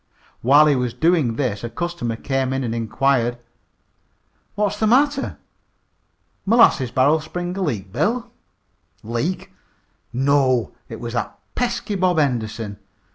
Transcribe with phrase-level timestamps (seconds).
[0.41, 3.37] While he was doing this a customer came in and inquired:
[4.55, 5.37] "What's the matter?
[6.43, 8.31] Molasses barrel spring a leak, Bill?"
[9.03, 9.51] "Leak?
[10.11, 12.79] No, it was that pesky Bob Henderson.